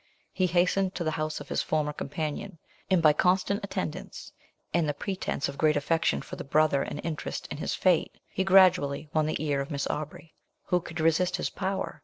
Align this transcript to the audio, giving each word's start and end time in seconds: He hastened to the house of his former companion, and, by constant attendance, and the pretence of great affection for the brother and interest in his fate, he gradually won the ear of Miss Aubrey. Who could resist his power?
He 0.33 0.47
hastened 0.47 0.95
to 0.95 1.03
the 1.03 1.11
house 1.11 1.39
of 1.39 1.49
his 1.49 1.61
former 1.61 1.93
companion, 1.93 2.57
and, 2.89 3.03
by 3.03 3.13
constant 3.13 3.63
attendance, 3.63 4.31
and 4.73 4.89
the 4.89 4.95
pretence 4.95 5.47
of 5.47 5.59
great 5.59 5.77
affection 5.77 6.23
for 6.23 6.37
the 6.37 6.43
brother 6.43 6.81
and 6.81 6.99
interest 7.03 7.45
in 7.51 7.57
his 7.57 7.75
fate, 7.75 8.15
he 8.27 8.43
gradually 8.43 9.09
won 9.13 9.27
the 9.27 9.39
ear 9.45 9.61
of 9.61 9.69
Miss 9.69 9.85
Aubrey. 9.85 10.33
Who 10.69 10.79
could 10.81 10.99
resist 10.99 11.35
his 11.35 11.51
power? 11.51 11.99